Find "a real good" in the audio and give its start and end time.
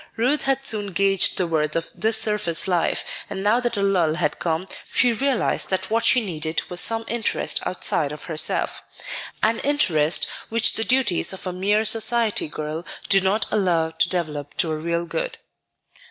14.71-15.37